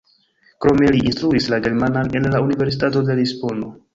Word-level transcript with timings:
Krome 0.65 0.87
li 0.95 1.01
instruis 1.09 1.51
la 1.55 1.59
germanan 1.67 2.11
en 2.21 2.27
la 2.37 2.43
Universitato 2.47 3.07
de 3.11 3.21
Lisbono. 3.23 3.71